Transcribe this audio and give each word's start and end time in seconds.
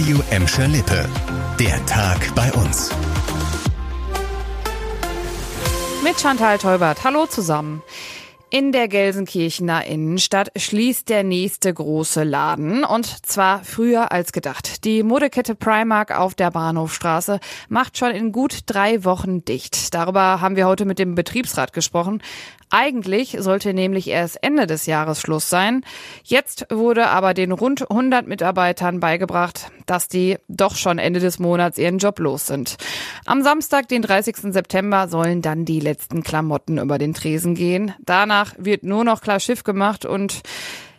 Radio 0.00 0.22
Emscher 0.30 0.66
Lippe. 0.66 1.06
Der 1.58 1.84
Tag 1.84 2.34
bei 2.34 2.50
uns. 2.54 2.90
Mit 6.02 6.18
Chantal 6.18 6.56
Teubert. 6.56 7.04
Hallo 7.04 7.26
zusammen. 7.26 7.82
In 8.48 8.72
der 8.72 8.88
Gelsenkirchener 8.88 9.84
Innenstadt 9.84 10.50
schließt 10.56 11.10
der 11.10 11.22
nächste 11.22 11.72
große 11.72 12.24
Laden 12.24 12.82
und 12.82 13.26
zwar 13.26 13.62
früher 13.62 14.10
als 14.10 14.32
gedacht. 14.32 14.84
Die 14.84 15.02
Modekette 15.02 15.54
Primark 15.54 16.18
auf 16.18 16.34
der 16.34 16.50
Bahnhofstraße 16.50 17.38
macht 17.68 17.98
schon 17.98 18.12
in 18.12 18.32
gut 18.32 18.60
drei 18.66 19.04
Wochen 19.04 19.44
dicht. 19.44 19.92
Darüber 19.92 20.40
haben 20.40 20.56
wir 20.56 20.66
heute 20.66 20.86
mit 20.86 20.98
dem 20.98 21.14
Betriebsrat 21.14 21.74
gesprochen. 21.74 22.22
Eigentlich 22.70 23.36
sollte 23.38 23.74
nämlich 23.74 24.08
erst 24.08 24.42
Ende 24.42 24.66
des 24.66 24.86
Jahres 24.86 25.20
Schluss 25.20 25.50
sein. 25.50 25.84
Jetzt 26.24 26.66
wurde 26.70 27.08
aber 27.08 27.34
den 27.34 27.52
rund 27.52 27.90
100 27.90 28.26
Mitarbeitern 28.26 28.98
beigebracht, 29.00 29.70
dass 29.90 30.06
die 30.06 30.38
doch 30.46 30.76
schon 30.76 30.98
Ende 30.98 31.18
des 31.18 31.40
Monats 31.40 31.76
ihren 31.76 31.98
Job 31.98 32.20
los 32.20 32.46
sind. 32.46 32.76
Am 33.26 33.42
Samstag, 33.42 33.88
den 33.88 34.02
30. 34.02 34.52
September, 34.52 35.08
sollen 35.08 35.42
dann 35.42 35.64
die 35.64 35.80
letzten 35.80 36.22
Klamotten 36.22 36.78
über 36.78 36.96
den 36.96 37.12
Tresen 37.12 37.56
gehen. 37.56 37.92
Danach 37.98 38.54
wird 38.56 38.84
nur 38.84 39.02
noch 39.02 39.20
klar 39.20 39.40
Schiff 39.40 39.64
gemacht 39.64 40.04
und 40.04 40.42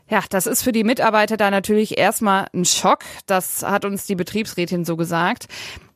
ja, 0.10 0.22
das 0.30 0.46
ist 0.46 0.62
für 0.62 0.74
die 0.74 0.84
Mitarbeiter 0.84 1.38
da 1.38 1.50
natürlich 1.50 1.98
erstmal 1.98 2.48
ein 2.54 2.66
Schock. 2.66 3.00
Das 3.28 3.64
hat 3.64 3.86
uns 3.86 4.06
die 4.06 4.16
Betriebsrätin 4.16 4.84
so 4.84 4.98
gesagt. 4.98 5.48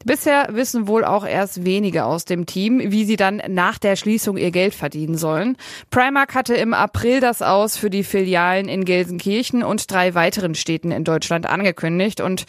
Bisher 0.05 0.47
wissen 0.51 0.87
wohl 0.87 1.03
auch 1.03 1.25
erst 1.25 1.65
wenige 1.65 2.05
aus 2.05 2.23
dem 2.23 2.45
Team, 2.45 2.79
wie 2.79 3.03
sie 3.03 3.17
dann 3.17 3.41
nach 3.49 3.77
der 3.77 3.97
Schließung 3.97 4.37
ihr 4.37 4.51
Geld 4.51 4.73
verdienen 4.73 5.17
sollen. 5.17 5.57
Primark 5.89 6.33
hatte 6.33 6.53
im 6.53 6.73
April 6.73 7.19
das 7.19 7.41
Aus 7.41 7.75
für 7.75 7.89
die 7.89 8.05
Filialen 8.05 8.69
in 8.69 8.85
Gelsenkirchen 8.85 9.63
und 9.63 9.91
drei 9.91 10.13
weiteren 10.13 10.55
Städten 10.55 10.91
in 10.91 11.03
Deutschland 11.03 11.45
angekündigt 11.45 12.21
und 12.21 12.45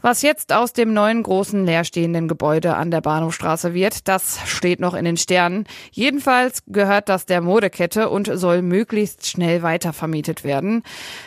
was 0.00 0.22
jetzt 0.22 0.52
aus 0.52 0.72
dem 0.72 0.92
neuen 0.92 1.22
großen 1.22 1.64
leerstehenden 1.66 2.28
Gebäude 2.28 2.76
an 2.76 2.90
der 2.90 3.00
Bahnhofstraße 3.00 3.74
wird, 3.74 4.06
das 4.06 4.38
steht 4.46 4.80
noch 4.80 4.94
in 4.94 5.04
den 5.04 5.16
Sternen. 5.16 5.64
Jedenfalls 5.90 6.62
gehört 6.66 7.08
das 7.08 7.26
der 7.26 7.40
Modekette 7.40 8.08
und 8.08 8.30
soll 8.32 8.62
möglichst 8.62 9.26
schnell 9.26 9.62
weitervermietet 9.62 10.44
werden. 10.44 10.82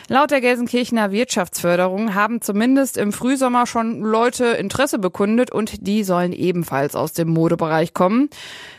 Laut 0.08 0.30
der 0.30 0.40
Gelsenkirchener 0.40 1.12
Wirtschaftsförderung 1.12 2.14
haben 2.14 2.40
zumindest 2.40 2.96
im 2.96 3.12
Frühsommer 3.12 3.66
schon 3.66 4.00
Leute 4.00 4.46
Interesse 4.46 4.98
bekundet 4.98 5.52
und 5.52 5.86
die 5.86 6.02
sollen 6.04 6.32
ebenfalls 6.32 6.96
aus 6.96 7.12
dem 7.12 7.28
Modebereich 7.28 7.92
kommen. 7.92 8.30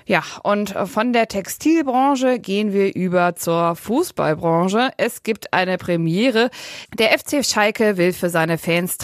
Ja, 0.06 0.22
und 0.44 0.72
von 0.72 1.14
der 1.14 1.30
Textilbranche 1.30 2.40
gehen 2.40 2.74
wir 2.74 2.94
über 2.94 3.36
zur 3.36 3.76
Fußballbranche. 3.76 4.92
Es 4.98 5.24
gibt 5.24 5.54
eine 5.54 5.78
Premiere. 5.78 6.50
Der 6.98 7.18
FC 7.18 7.46
Schalke 7.46 7.96
will 7.96 8.12
für 8.12 8.30
seine 8.30 8.58
Fans 8.58 8.98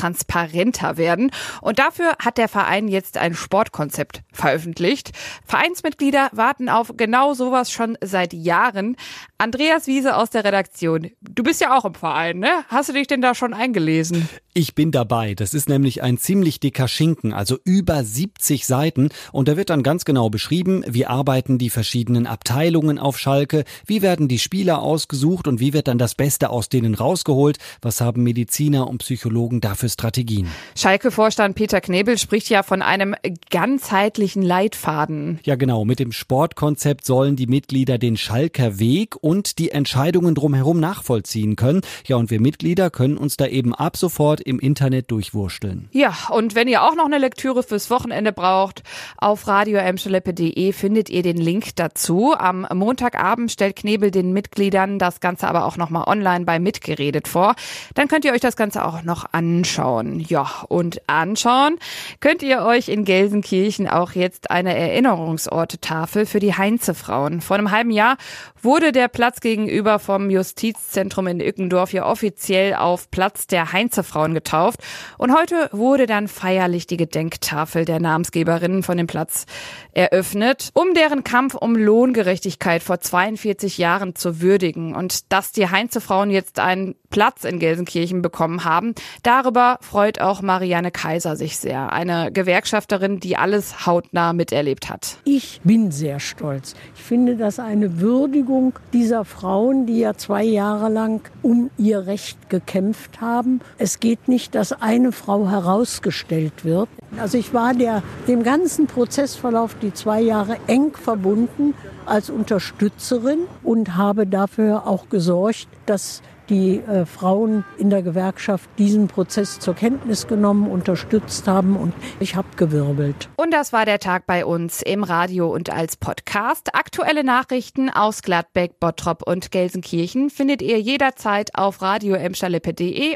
transparenter 0.80 0.97
werden. 0.97 1.31
Und 1.61 1.80
dafür 1.80 2.13
hat 2.23 2.38
der 2.38 2.47
Verein 2.47 2.88
jetzt 2.88 3.17
ein 3.17 3.33
Sportkonzept 3.33 4.22
veröffentlicht. 4.31 5.11
Vereinsmitglieder 5.45 6.30
warten 6.31 6.69
auf 6.69 6.94
genau 6.95 7.33
sowas 7.33 7.71
schon 7.71 7.97
seit 8.02 8.33
Jahren. 8.33 8.95
Andreas 9.42 9.88
Wiese 9.88 10.18
aus 10.18 10.30
der 10.32 10.44
Redaktion. 10.44 11.12
Du 11.22 11.44
bist 11.44 11.62
ja 11.62 11.78
auch 11.78 11.86
im 11.86 11.94
Verein, 11.94 12.40
ne? 12.40 12.50
Hast 12.68 12.90
du 12.90 12.94
dich 12.94 13.08
denn 13.08 13.22
da 13.22 13.34
schon 13.34 13.54
eingelesen? 13.54 14.28
Ich 14.54 14.76
bin 14.76 14.92
dabei. 14.92 15.34
Das 15.34 15.54
ist 15.54 15.70
nämlich 15.70 16.04
ein 16.04 16.18
ziemlich 16.18 16.59
dicker 16.59 16.90
Schinken, 16.90 17.32
also 17.32 17.58
über 17.64 18.04
70 18.04 18.66
Seiten. 18.66 19.08
Und 19.32 19.48
da 19.48 19.56
wird 19.56 19.70
dann 19.70 19.82
ganz 19.82 20.04
genau 20.04 20.30
beschrieben, 20.30 20.84
wie 20.86 21.06
arbeiten 21.06 21.58
die 21.58 21.70
verschiedenen 21.70 22.28
Abteilungen 22.28 23.00
auf 23.00 23.17
Schalke, 23.17 23.64
wie 23.86 24.02
werden 24.02 24.28
die 24.28 24.40
Spieler 24.40 24.82
ausgesucht 24.82 25.48
und 25.48 25.62
wie 25.62 25.72
wird 25.72 25.88
dann 25.88 25.98
das 25.98 26.16
Beste 26.16 26.50
aus 26.50 26.67
denen 26.67 26.94
rausgeholt, 26.94 27.60
was 27.82 28.02
haben 28.02 28.23
Mediziner 28.23 28.90
und 28.90 28.98
Psychologen 28.98 29.62
dafür 29.62 29.88
Strategien. 29.88 30.50
Schalke-Vorstand 30.76 31.56
Peter 31.56 31.80
Knebel 31.80 32.17
spricht 32.17 32.50
ja 32.50 32.62
von 32.62 32.82
einem 32.82 33.16
ganzheitlichen 33.50 34.42
Leitfaden. 34.42 35.40
Ja 35.45 35.56
genau, 35.56 35.86
mit 35.86 36.00
dem 36.00 36.12
Sportkonzept 36.12 37.06
sollen 37.06 37.38
die 37.38 37.48
Mitglieder 37.48 37.98
den 37.98 38.17
Schalker 38.17 38.80
Weg 38.80 39.16
und 39.30 39.60
die 39.60 39.70
Entscheidungen 39.70 40.34
drumherum 40.34 40.80
nachvollziehen 40.80 41.56
können. 41.56 41.82
Ja, 42.08 42.16
und 42.16 42.32
wir 42.32 42.42
Mitglieder 42.42 42.90
können 42.90 43.16
uns 43.16 43.38
da 43.38 43.45
eben 43.45 43.76
ab 43.76 43.95
sofort 43.95 44.42
im 44.42 44.60
Internet 44.60 45.12
durchwurschteln. 45.12 45.88
Ja, 45.92 46.16
und 46.32 46.56
wenn 46.56 46.67
ihr 46.67 46.82
auch 46.82 46.95
noch 46.95 47.06
eine 47.06 47.20
Lektüre 47.20 47.62
fürs 47.62 47.92
Wochenende 47.92 48.32
braucht, 48.34 48.82
auf 49.17 49.45
radioemscheleppe.de 49.45 50.73
findet 50.73 51.12
ihr 51.12 51.22
den 51.22 51.38
Link 51.38 51.76
dazu. 51.76 52.34
Am 52.36 52.66
Montagabend 52.73 53.52
stellt 53.52 53.76
Knebel 53.76 54.10
den 54.10 54.34
Mitgliedern 54.34 54.98
das 54.98 55.20
Ganze 55.20 55.48
aber 55.48 55.66
auch 55.66 55.78
nochmal 55.78 56.06
online 56.08 56.46
bei 56.46 56.58
Mitgeredet 56.58 57.28
vor. 57.28 57.54
Dann 57.94 58.08
könnt 58.08 58.26
ihr 58.26 58.34
euch 58.34 58.42
das 58.42 58.56
Ganze 58.56 58.84
auch 58.84 59.04
noch 59.04 59.26
anschauen. 59.32 60.20
Ja, 60.22 60.50
und 60.70 61.08
anschauen 61.08 61.78
könnt 62.20 62.42
ihr 62.42 62.64
euch 62.64 62.90
in 62.90 63.06
Gelsenkirchen 63.06 63.88
auch 63.88 64.14
jetzt 64.14 64.50
eine 64.50 64.76
Erinnerungsorte-Tafel 64.76 66.26
für 66.26 66.40
die 66.40 66.56
Heinze-Frauen. 66.56 67.42
Vor 67.42 67.58
einem 67.58 67.70
halben 67.70 67.92
Jahr 67.92 68.17
wurde 68.64 68.92
der 68.92 69.08
Platz 69.19 69.41
gegenüber 69.41 69.99
vom 69.99 70.30
Justizzentrum 70.30 71.27
in 71.27 71.41
Ückendorf 71.41 71.91
ja 71.91 72.05
offiziell 72.05 72.73
auf 72.73 73.11
Platz 73.11 73.47
der 73.47 73.73
Heinze-Frauen 73.73 74.33
getauft. 74.33 74.80
Und 75.17 75.37
heute 75.37 75.69
wurde 75.73 76.05
dann 76.05 76.30
feierlich 76.30 76.87
die 76.87 76.95
Gedenktafel 76.95 77.83
der 77.83 77.99
Namensgeberinnen 77.99 78.81
von 78.81 78.95
dem 78.95 79.07
Platz 79.07 79.45
eröffnet, 79.91 80.69
um 80.73 80.93
deren 80.93 81.25
Kampf 81.25 81.55
um 81.55 81.75
Lohngerechtigkeit 81.75 82.81
vor 82.81 83.02
42 83.02 83.77
Jahren 83.77 84.15
zu 84.15 84.39
würdigen. 84.39 84.95
Und 84.95 85.33
dass 85.33 85.51
die 85.51 85.67
Heinze-Frauen 85.67 86.31
jetzt 86.31 86.57
einen 86.57 86.95
Platz 87.09 87.43
in 87.43 87.59
Gelsenkirchen 87.59 88.21
bekommen 88.21 88.63
haben, 88.63 88.95
darüber 89.23 89.80
freut 89.81 90.21
auch 90.21 90.41
Marianne 90.41 90.91
Kaiser 90.91 91.36
sich 91.36 91.57
sehr. 91.57 91.91
Eine 91.91 92.31
Gewerkschafterin, 92.31 93.19
die 93.19 93.36
alles 93.36 93.86
hautnah 93.86 94.31
miterlebt 94.31 94.89
hat. 94.89 95.17
Ich 95.25 95.59
bin 95.65 95.91
sehr 95.91 96.21
stolz. 96.21 96.73
Ich 96.95 97.01
finde 97.01 97.36
das 97.36 97.59
eine 97.59 97.99
Würdigung 97.99 98.80
dieser 98.93 99.08
Frauen, 99.25 99.86
die 99.86 99.99
ja 99.99 100.14
zwei 100.14 100.43
Jahre 100.43 100.89
lang 100.89 101.21
um 101.42 101.70
ihr 101.77 102.08
Recht 102.08 102.49
gekämpft 102.49 103.21
haben. 103.21 103.61
Es 103.77 103.99
geht 103.99 104.27
nicht, 104.27 104.55
dass 104.55 104.71
eine 104.71 105.11
Frau 105.11 105.49
herausgestellt 105.49 106.64
wird. 106.64 106.89
Also 107.19 107.37
ich 107.37 107.53
war 107.53 107.73
der, 107.73 108.03
dem 108.27 108.43
ganzen 108.43 108.87
Prozessverlauf 108.87 109.75
die 109.81 109.93
zwei 109.93 110.21
Jahre 110.21 110.58
eng 110.67 110.93
verbunden 110.95 111.73
als 112.09 112.30
Unterstützerin 112.30 113.39
und 113.64 113.95
habe 113.95 114.27
dafür 114.27 114.87
auch 114.87 115.09
gesorgt, 115.09 115.67
dass 115.86 116.21
die 116.49 116.80
äh, 116.80 117.05
Frauen 117.05 117.64
in 117.77 117.89
der 117.89 118.02
Gewerkschaft 118.02 118.70
diesen 118.77 119.08
Prozess 119.08 119.59
zur 119.59 119.75
Kenntnis 119.75 120.27
genommen, 120.27 120.69
unterstützt 120.69 121.48
haben 121.48 121.75
und 121.75 121.93
ich 122.19 122.36
habe 122.36 122.48
gewirbelt. 122.55 123.30
Und 123.36 123.53
das 123.53 123.71
war 123.71 123.86
der 123.86 123.99
Tag 123.99 124.25
bei 124.25 124.45
uns 124.45 124.81
im 124.81 125.03
Radio 125.03 125.53
und 125.53 125.71
als 125.71 125.95
Podcast. 125.98 126.75
Aktuelle 126.75 127.23
Nachrichten 127.23 127.89
aus 127.89 128.21
Gladbeck, 128.21 128.80
Bottrop 128.80 129.24
und 129.27 129.51
Gelsenkirchen 129.51 130.30
findet 130.30 130.62
ihr 130.62 130.80
jederzeit 130.80 131.56
auf 131.56 131.81
radio 131.81 132.18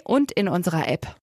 und 0.05 0.31
in 0.31 0.47
unserer 0.47 0.87
App. 0.87 1.07